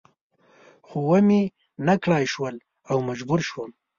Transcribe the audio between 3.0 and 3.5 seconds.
مجبور